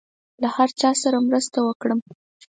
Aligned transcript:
له 0.41 0.47
هر 0.55 0.69
چا 0.79 0.89
سره 1.03 1.17
مرسته 1.27 1.57
وکړم. 1.63 1.99